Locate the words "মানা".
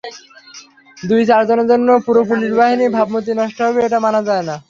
4.05-4.21